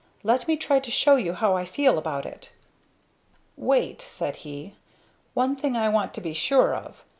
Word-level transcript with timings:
Let 0.23 0.47
me 0.47 0.57
try 0.57 0.79
to 0.79 0.89
show 0.89 1.15
you 1.15 1.33
how 1.33 1.55
I 1.55 1.63
feel 1.63 1.99
about 1.99 2.25
it." 2.25 2.51
"Wait," 3.55 4.01
said 4.01 4.37
he. 4.37 4.73
"One 5.35 5.55
thing 5.55 5.77
I 5.77 5.89
want 5.89 6.15
to 6.15 6.21
be 6.21 6.33
sure 6.33 6.73
of. 6.75 7.03